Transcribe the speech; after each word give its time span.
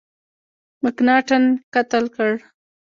مکناټن 0.83 1.43
قتل 1.73 2.03
کړ. 2.15 2.31